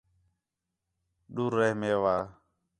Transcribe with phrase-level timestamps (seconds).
[1.33, 2.15] ڈور رہ میوا